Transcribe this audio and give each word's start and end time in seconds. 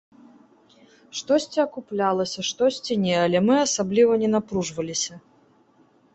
Штосьці 1.19 1.59
акуплялася, 1.63 2.45
штосьці 2.49 2.97
не, 3.05 3.13
але 3.27 3.39
мы 3.51 3.55
асабліва 3.67 4.13
не 4.25 4.29
напружваліся. 4.39 5.13